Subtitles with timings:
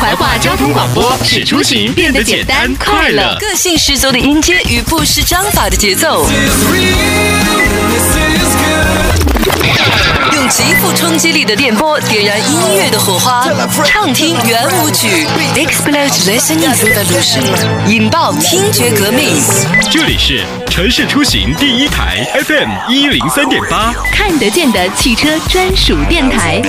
[0.00, 3.36] 怀化交通广播使出行变得简单快乐。
[3.40, 6.26] 个性十足的音阶与不失章法的节奏，
[10.32, 13.46] 用极富冲击力的电波点燃音乐的火花，
[13.84, 17.44] 畅听圆舞曲，explode listening revolution，
[17.86, 19.42] 引爆听觉革命。
[19.90, 20.44] 这里是
[20.76, 26.60] 城市出行第一台 FM 一零三点八，看得见的汽车专属电台。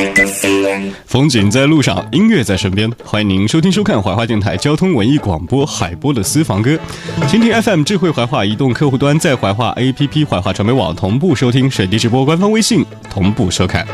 [1.06, 2.90] 风景在路上，音乐在身边。
[3.04, 6.80] 欢迎您收听收看怀化电台交通文艺广播海波的私房歌。
[7.28, 13.86] 蜻蜓 FM 智慧怀化移动客户端在怀化 APP 怀化传媒网同步收听，水滴直播官方微信同步收看。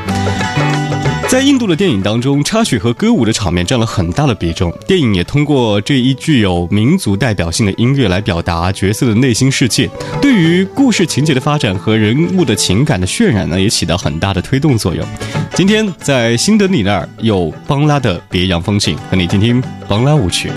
[1.33, 4.71] 在印度的电影当中，插曲和歌舞的场面占了很大的比重。
[4.85, 9.89] 电影也通过这一具有民族代表性的音乐来表达角色的内心世界，
[10.21, 15.03] 对于故事情节的发展和人物的情感的渲染呢，也起到很大的推动作用。
[15.55, 20.51] 今天在新德里那儿有邦拉的别样风情，和你听听邦拉舞曲。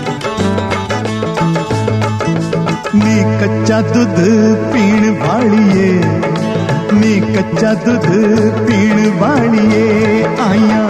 [6.93, 8.05] नी कच्चा दूध
[8.59, 10.81] पीण वालिए आईया।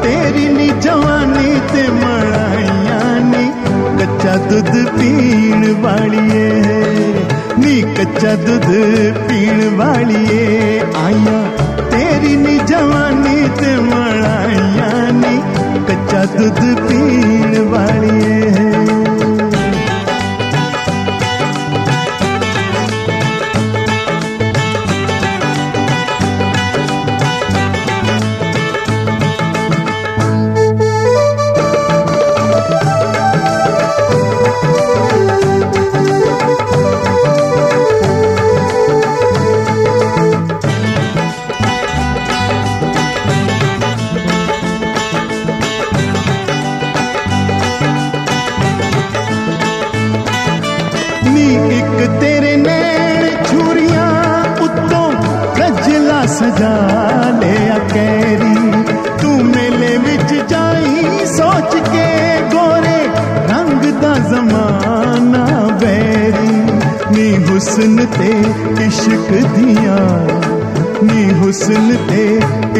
[0.00, 2.98] तेरी नी जवानी ते मड़ाइया
[3.30, 3.44] नी।
[3.98, 6.48] कच्चा दूध पीण वालिए
[7.58, 8.68] नी कच्चा दूध
[9.26, 11.38] पीण वालिए आईया।
[11.88, 15.36] तेरी नी जवानी ते मड़ाइया नी।
[15.88, 18.73] कच्चा दूध पीण वालिए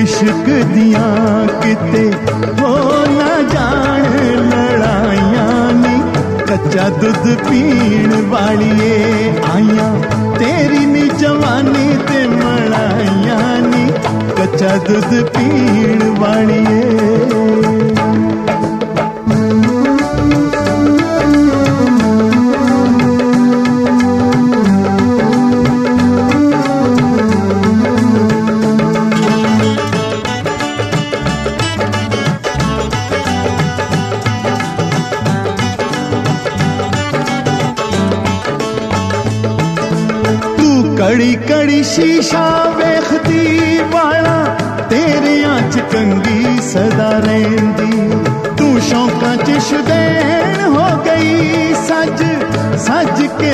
[0.04, 1.04] इश्क दिया
[1.60, 2.02] किते
[2.58, 2.72] हो
[3.10, 4.02] ना जान
[4.48, 5.46] लड़ाइया
[5.78, 5.94] नी।
[6.42, 8.70] कच्चा दूध पीण वाली
[9.52, 9.88] आइया,
[10.34, 13.86] तेरी नी जवानी ते मड़ाइया नी।
[14.38, 16.62] कच्चा दूध पीण वाली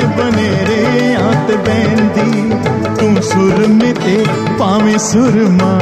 [0.16, 2.50] ਬਨੇਰਿਆਂ ਤੇ ਬੈੰਦੀ
[2.98, 4.24] ਤੂੰ ਸੁਰਮੇ ਤੇ
[4.58, 5.72] ਪਾਵੇਂ ਸੁਰਮਾ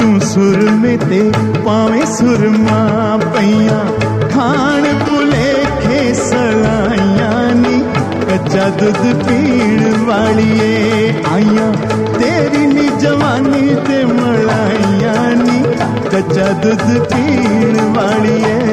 [0.00, 1.20] ਤੂੰ ਸੁਰਮੇ ਤੇ
[1.64, 3.84] ਪਾਵੇਂ ਸੁਰਮਾ ਪਈਆਂ
[4.30, 7.82] ਖਾਣ ਭੁਲੇਖੇ ਸਲਾਈਆਂ ਨੀ
[8.28, 11.72] ਕੱਚਾ ਦੁੱਧ ਪੀਣ ਵਾਲੀਏ ਆਈਆਂ
[12.18, 15.62] ਤੇਰੀ ਨੀ ਜਵਾਨੀ ਤੇ ਮਲਾਈਆਂ ਨੀ
[16.10, 18.64] ਕੱਚਾ ਦੁੱਧ ਪੀਣ ਵਾਲੀਏ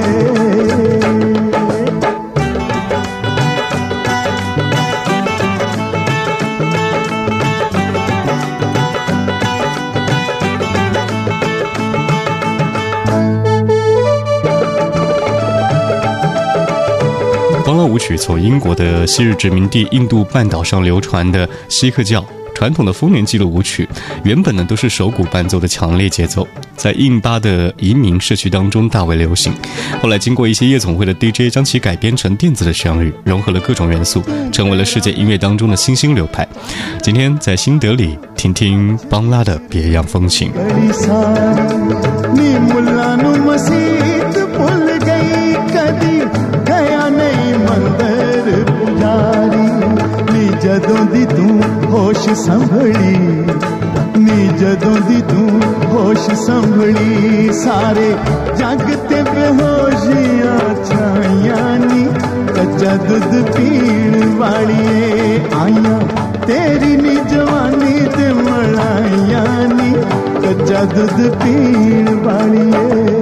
[17.96, 22.22] 舞曲从英国的昔日殖民地印度半岛上流传的锡克教
[22.54, 23.88] 传统的丰年祭的舞曲，
[24.22, 26.46] 原本呢都是手鼓伴奏的强烈节奏，
[26.76, 29.50] 在印巴的移民社区当中大为流行。
[30.02, 34.22] 后来经过一些夜总会的 DJ 将其改编成电子的旋律，融合了各种元素，
[34.52, 36.46] 成为了世界音乐当中的新兴流派。
[37.02, 40.52] 今天在新德里听听邦拉的别样风情。
[50.76, 53.12] ਜਦੋਂ ਦੀ ਤੂੰ ਹੋਸ਼ ਸੰਭਲੀ
[54.17, 55.61] ਨੀ ਜਦੋਂ ਦੀ ਤੂੰ
[55.93, 58.11] ਹੋਸ਼ ਸੰਭਲੀ ਸਾਰੇ
[58.58, 62.05] ਜੱਗ ਤੇ ਬੇਹੋਸ਼ੀਆਂ ਛਾਈਆਂ ਨੀ
[62.49, 66.00] ਕੱਚਾ ਦੁੱਧ ਪੀਣ ਵਾਲੀਏ ਆਈਆਂ
[66.46, 69.93] ਤੇਰੀ ਨੀ ਜਵਾਨੀ ਤੇ ਮਲਾਈਆਂ ਨੀ
[70.43, 73.15] ਕੱਚਾ ਦੁੱਧ ਪੀਣ ਵਾਲੀਏ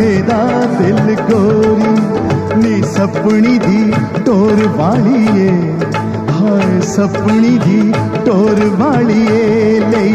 [0.00, 0.42] सेदा
[0.74, 1.88] दिल गोरी,
[2.58, 3.80] नी सपनी दी
[4.26, 5.48] टोर वाली
[6.36, 7.80] हाय सपनी दी
[8.26, 9.24] टोर वाली
[9.90, 10.06] ले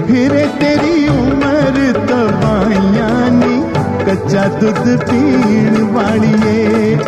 [0.00, 3.08] फिर तेरी उम्र तबाइया
[3.38, 3.56] नी,
[4.04, 6.34] कच्चा दुध पीण वाली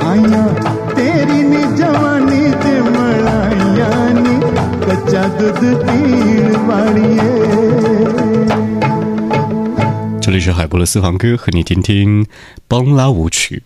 [0.08, 0.44] आइया
[0.94, 4.38] तेरी नी जवानी ते मलाइया नी,
[4.86, 8.17] कच्चा दुध पीण वालिए।
[10.38, 12.24] 这是海波的私房歌，和你听听
[12.68, 13.64] 邦拉舞曲。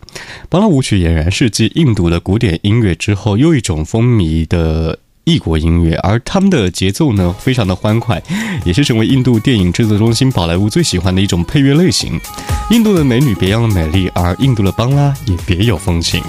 [0.48, 8.22] 邦拉舞曲俨然是继印度的古典音乐之后又一种风靡的异国音乐，而他们的节奏呢，非常的欢快，
[8.64, 12.18] 也是成为印度电影制作中心宝莱坞最喜欢的一种配乐类型。
[12.70, 16.22] 印度的美女别样的美丽，而印度的邦拉也别有风情。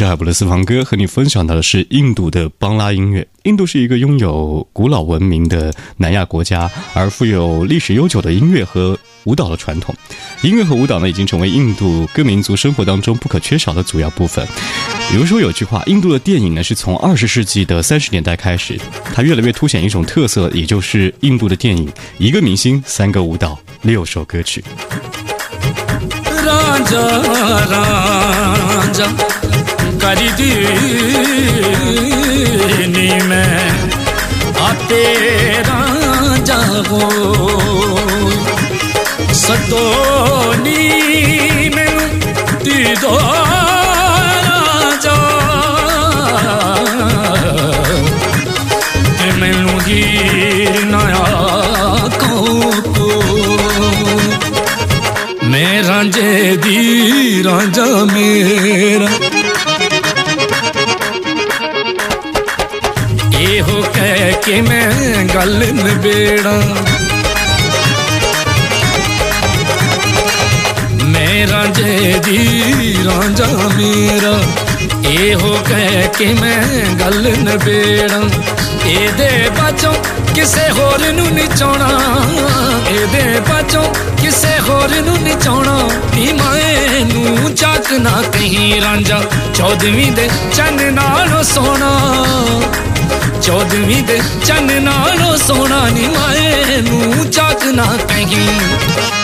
[0.00, 9.94] 这海普勒斯房哥和你分享到的是印度的邦拉音乐印度是一个拥有古老文明的南亚国家而富有历史悠久的音乐和舞蹈的传统。
[10.40, 14.48] 音乐和舞蹈呢已经成为印度各民族生活当中不可缺少的主要部分。
[15.10, 18.80] 比如说有句话印度的电影呢是从二十世纪的三十年代开始
[19.12, 24.64] 它越来越凸显一种特色也就是印度的电影一个明星三个舞蹈六首歌曲。
[39.42, 40.82] सतोनी
[41.74, 42.04] मैनू
[42.64, 43.14] दीदो
[44.46, 45.16] राजा
[49.18, 51.26] ते मैनू हीर नया
[52.22, 52.32] को
[55.52, 56.30] मैं रांझे
[56.66, 56.78] दी
[57.48, 59.10] रांझा मेरा
[64.00, 66.54] है कि मैं गल निबेड़ा
[71.12, 72.38] मैं रांझे दी
[73.76, 74.34] मेरा,
[75.12, 78.20] एहो कह के मैं गल नबेड़ा
[78.90, 79.94] एदे बचों
[80.35, 81.89] ਕਿਸੇ ਹੋਰ ਨੂੰ ਨਹੀਂ ਚਾਹਣਾ
[82.89, 83.83] ਇਹਦੇ ਬਾਝੋਂ
[84.21, 89.21] ਕਿਸੇ ਹੋਰ ਨੂੰ ਨਹੀਂ ਚਾਹਣਾ ਨੀ ਮਾਏ ਨੂੰ ਚੱਕ ਨਾ ਕਹੀਂ ਰਾਂਝਾ
[89.55, 91.91] ਚੌਦਵੀਂ ਦੇ ਚੰਨ ਨਾਲ ਸੋਣਾ
[93.41, 98.47] ਚੌਦਵੀਂ ਦੇ ਚੰਨ ਨਾਲੋਂ ਸੋਹਣਾ ਨੀ ਮਾਏ ਨੂੰ ਚੱਕ ਨਾ ਕਹੀਂ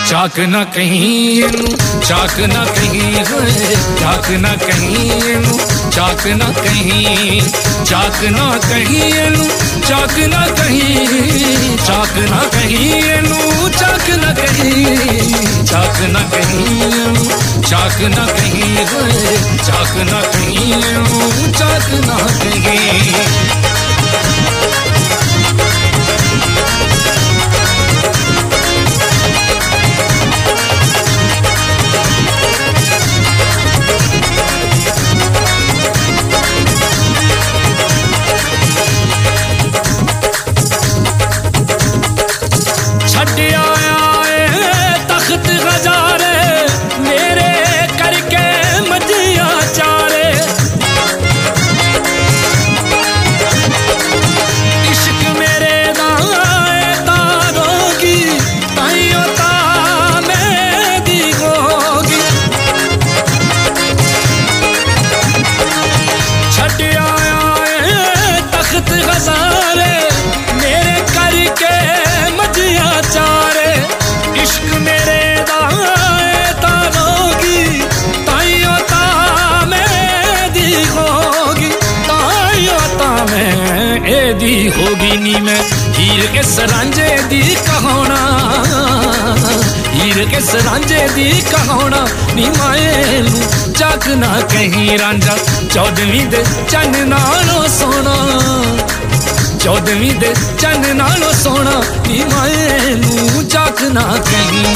[0.08, 1.76] ਚੱਕ ਨਾ ਕਹੀਂ ਇਹਨੂੰ
[2.08, 5.58] ਚੱਕ ਨਾ ਕਹੀਂ ਹੋਏ ਚੱਕ ਨਾ ਕਹੀਂ ਇਹਨੂੰ
[5.90, 7.40] ਚੱਕ ਨਾ ਕਹੀਂ
[7.84, 8.46] ਚੱਕ ਨਾ
[10.56, 14.95] ਕਹੀਂ चाक ना कहीं एनू चाक ना कहीं,
[15.71, 17.25] चाक ना कहीं एनू
[17.69, 18.75] चाक ना कहीं
[19.67, 20.81] चाक ना कहीं
[21.59, 23.76] चाक ना कहीं।
[90.25, 92.07] ਕਿਸ ਰਾਂਝੇ ਦੀ ਕਹਾਉਣਾ?
[92.33, 95.37] ਨੀ ਮਾਏ ਨੂੰ ਚੱਕ ਨਾ ਕਹੀਂ ਰਾਂਝਾ।
[95.73, 98.15] ਚੌਦਵੀਂ ਦੇ ਚੰਨ ਨਾਲੋਂ ਸੋਹਣਾ।
[99.63, 104.75] ਚੌਦਵੀਂ ਦੇ ਚੰਨ ਨਾਲੋਂ ਸੋਹਣਾ। ਨੀ ਮਾਏ ਨੂੰ ਚੱਕ ਨਾ ਕਹੀਂ।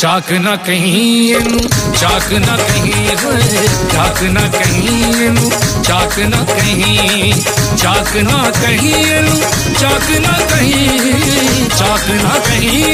[0.00, 1.34] चाक ना कहीं
[2.00, 3.16] चाक ना कहीं
[3.92, 5.34] चाक ना कहीं
[5.88, 7.32] चाक ना कहीं
[7.82, 9.24] चाक ना कहीं
[9.80, 12.84] चाक ना कहीं चाक ना कहीं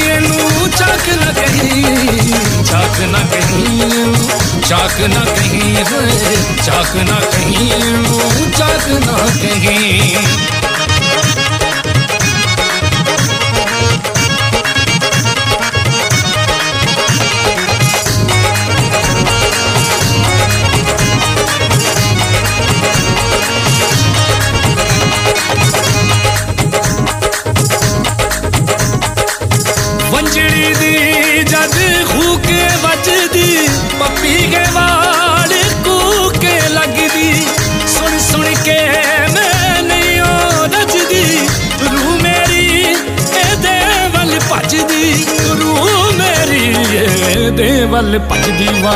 [0.79, 2.33] चाक ना कहीं
[2.69, 4.03] चाक ना कहीं
[4.67, 5.83] चाक ना कहीं
[8.59, 10.66] चाक ना कहीं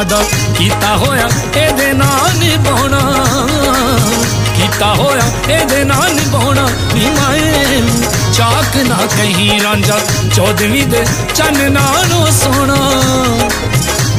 [0.02, 0.24] ਵਾਦਾ
[0.58, 3.00] ਕੀਤਾ ਹੋਇਆ ਇਹਦੇ ਨਾਲ ਨਿਭਾਉਣਾ।
[4.56, 7.82] ਕੀਤਾ ਹੋਇਆ ਇਹਦੇ ਨਾਲ ਨਿਭਾਉਣਾ। ਨੀ ਮਾਏ,
[8.34, 10.00] ਚਾਕ ਨਾ ਕਹੀਂ ਰਾਂਝਾ,
[10.36, 11.06] ਚੌਦਵੀਂ ਦੇ
[11.36, 12.78] ਚੰਨ ਨਾਲੋਂ ਸੋਹਣਾ।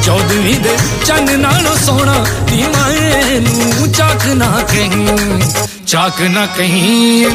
[0.03, 5.07] ਚੌਦਵੀਂ ਦੇ ਚੰਨ ਨਾਲੋਂ ਸੋਹਣਾ। ਨੀ ਮਾਏ, ਨੂੰ ਚਾਕ ਨਾ ਕਹੀਂ
[5.93, 7.25] चाक ना कहीं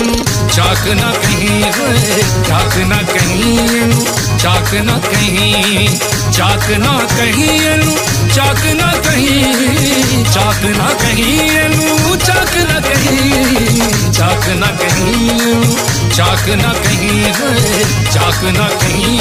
[0.54, 1.60] चाक ना कहीं
[2.48, 3.90] चाक ना कहीं
[4.42, 5.88] चाक ना कहीं
[6.38, 7.80] चाक ना कहीं
[8.36, 11.76] चाक ना कहीं चाक ना कहीं
[12.16, 15.30] चाक ना कहीं चाक ना कहीं
[16.18, 17.32] चाक ना कहीं
[18.16, 19.18] चाक ना कहीं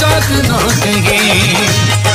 [0.00, 2.11] चाक ना कहीं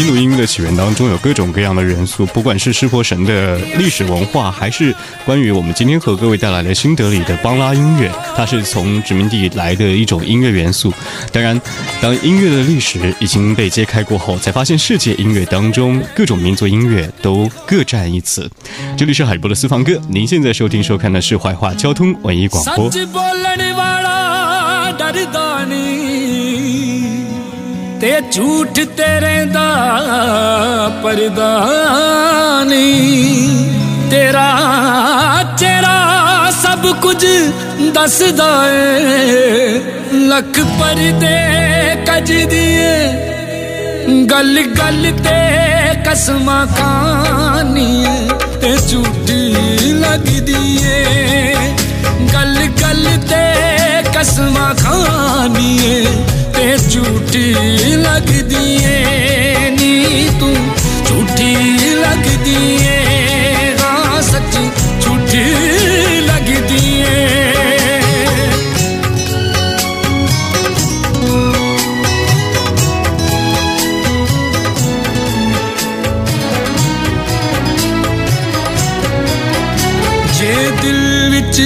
[0.00, 4.94] 印度音乐的起源当中有各种各样的元素，不管是湿婆神的历史文化，还是
[5.26, 10.90] 关于我们今天和各位带来的新德里的邦拉音乐，它是从殖民地来的一种音乐元素。
[11.30, 11.60] 当然，
[12.00, 18.50] 当音乐的历史已经被揭开过后，才发现世界音乐当中各种民族音乐都各占一词。
[18.96, 22.90] 这里是海波的私房歌，您现在收听收看的是怀化交通文艺广播。
[28.00, 29.68] ਤੇ ਝੂਠ ਤੇਰੇ ਦਾ
[31.02, 31.48] ਪਰਦਾ
[32.66, 34.48] ਨਹੀਂ। ਤੇਰਾ
[35.58, 37.24] ਚਿਹਰਾ ਸਭ ਕੁਝ
[37.94, 39.80] ਦੱਸਦਾ ਏ।
[40.28, 41.36] ਲੱਖ ਪਰਦੇ
[42.06, 45.38] ਕੱਜਦੀ ਏ ਗੱਲ ਗੱਲ ਤੇ
[46.06, 48.04] ਕਸਮਾਂ ਖਾਨੀ
[48.62, 51.54] ਤੇ ਝੂਠੀ ਲੱਗਦੀ ਏ
[52.34, 53.44] ਗੱਲ ਗੱਲ ਤੇ
[54.16, 56.04] ਕਸਮਾਂ ਖਾਨੀ ਏ
[56.60, 57.54] ਤੇ ਝੂਠੀ
[57.96, 60.54] ਲੱਗਦੀ ਏ। ਨੀ ਤੂੰ
[61.08, 61.54] ਝੂਠੀ
[61.94, 64.68] ਲੱਗਦੀ ਏ। ਨਾ ਸੱਚੀ
[65.00, 65.44] ਝੂਠੀ
[66.20, 67.26] ਲੱਗਦੀ ਏ।
[80.34, 81.62] ਜੇ ਦਿਲ ਵਿੱਚ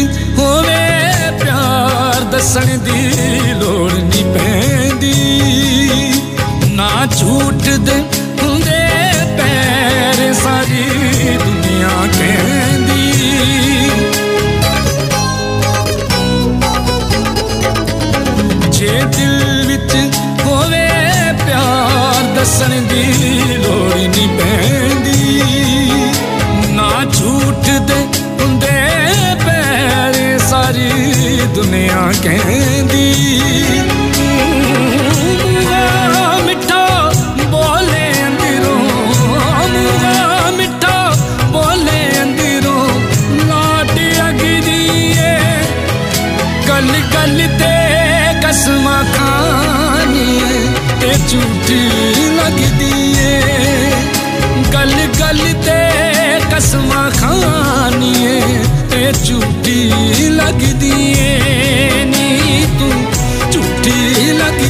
[32.04, 33.04] कहंदी
[36.46, 36.82] मिठा
[37.52, 38.80] बोले अंदरों
[40.58, 40.96] मिठा
[41.54, 42.84] बोले अंदरों
[43.50, 44.82] लाट अगदी
[46.68, 47.74] गल गल ते
[48.44, 48.86] कसम
[49.16, 50.28] खानी
[51.00, 51.82] ते झूठी
[52.40, 52.92] लगदी
[54.76, 54.94] गल
[56.54, 58.34] कसमा खानिए
[58.90, 60.92] ते झूठी लगदी
[62.10, 62.28] नी
[62.78, 62.90] तू
[63.52, 64.60] झूठी लग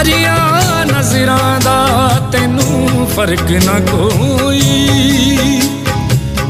[0.00, 5.60] ਹਾਰੀਆਂ ਨਜ਼ਰਾਂ ਦਾ ਤੈਨੂੰ ਫ਼ਰਕ ਨਾ ਕੋਈ।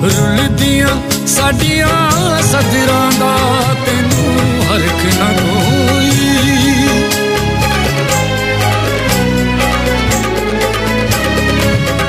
[0.03, 0.89] ਰੁਲਦੀਆਂ
[1.27, 3.35] ਸਾਡੀਆਂ ਸਦਰਾਂ ਦਾ
[3.87, 6.11] ਤੈਨੂੰ ਹਰਖ ਨਾ ਕੋਈ।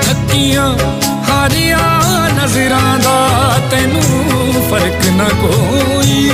[0.01, 0.69] ਥੱਕੀਆਂ
[1.29, 3.19] ਹਾਰੀਆਂ ਨਜ਼ਰਾਂ ਦਾ
[3.71, 4.03] ਤੈਨੂੰ
[4.69, 6.29] ਫ਼ਰਕ ਨਾ ਕੋਈ।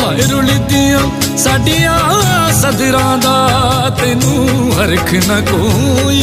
[0.00, 1.00] ਹਾਏ ਰੁਲਦੀਆਂ
[1.42, 1.98] ਸਾਡੀਆਂ
[2.52, 6.22] ਸਦਰਾਂ ਦਾ ਤੈਨੂੰ ਹਰਖ ਨਾ ਕੋਈ।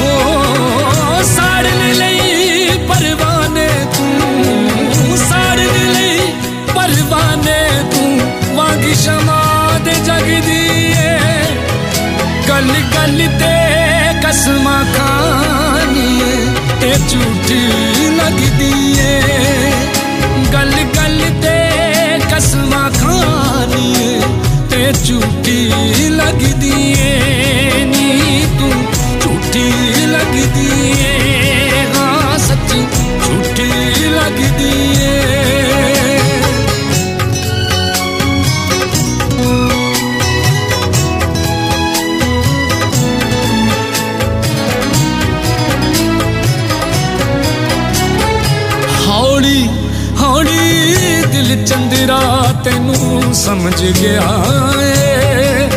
[0.00, 6.18] ਹੋ ਸਾੜਨ ਲਈ ਪਰਵਾਨੇ ਤੂੰ, ਸਾੜਨ ਲਈ
[6.74, 7.58] ਪਰਵਾਨੇ
[7.92, 8.18] ਤੂੰ,
[8.56, 9.40] ਵਾਂਗ ਸ਼ਮਾ
[9.84, 10.60] ਦੇ ਜਗਦੀ
[11.02, 11.18] ਏ
[12.48, 13.54] ਗੱਲ ਗੱਲ ਤੇ
[14.24, 16.18] ਕਸਮਾਂ ਖਾਨੀ
[16.80, 17.51] ਤੇ ਝੂਠੀ
[25.08, 25.41] you.
[52.64, 54.28] ਤੈਨੂੰ ਸਮਝ ਗਿਆ
[54.82, 55.68] ਏ।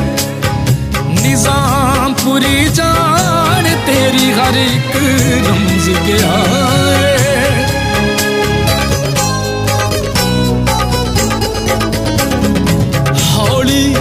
[1.21, 4.95] ਨਿਜ਼ਾਮ ਪੂਰੀ ਜਾਨ ਤੇਰੀ ਹਰ ਇੱਕ
[5.47, 6.33] ਰਮਜ਼ ਗਿਆ
[13.31, 13.95] ਹੌਲੀ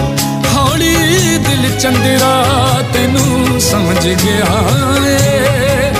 [0.55, 2.33] ਹੌਲੀ ਦਿਲ ਚੰਦਰਾ
[2.93, 4.53] ਤੈਨੂੰ ਸਮਝ ਗਿਆ
[5.07, 5.91] ਏ।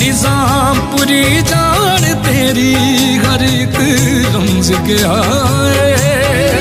[0.00, 2.72] ਨਿਜ਼ਾਮ ਪੂਰੀ ਜਾਨ तेरी
[3.18, 3.76] घर एक
[4.34, 6.53] रमज के आए।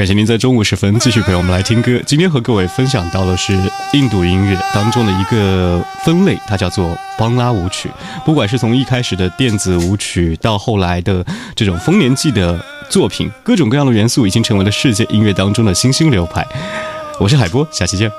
[0.00, 2.00] 感谢您在中午时分继续陪我们来听歌。
[2.06, 3.52] 今天和各位分享到的是
[3.92, 7.90] 印度音乐当中的一个分类，它叫做邦拉舞曲。
[8.24, 11.22] 不管是从一开始的电子舞曲，到后来的
[11.54, 12.58] 这种丰年祭的
[12.88, 16.46] 作品，各种各样的元素已经成为了世界音乐当中的新兴流派。
[17.18, 18.10] 我是海波，下期见。